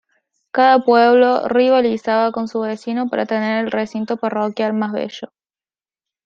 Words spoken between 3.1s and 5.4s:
tener el recinto parroquial más bello.